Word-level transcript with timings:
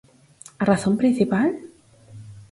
A 0.61 0.63
razón 0.71 0.93
principal? 1.01 1.49